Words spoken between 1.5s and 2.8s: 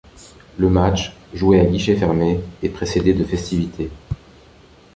à guichets fermés, est